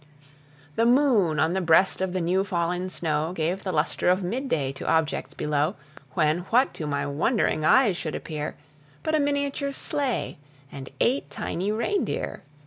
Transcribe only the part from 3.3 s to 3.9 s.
Gave the